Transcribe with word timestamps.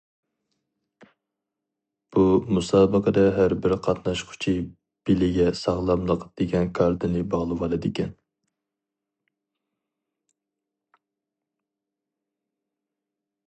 بۇ 2.15 2.23
مۇسابىقىدە 2.57 3.25
ھەربىر 3.35 3.75
قاتناشقۇچى 3.87 4.53
بېلىگە« 5.09 5.45
ساغلاملىق» 5.59 6.25
دېگەن 6.41 6.73
كارتىنى 6.81 7.23
باغلىۋالىدىكەن. 7.35 8.17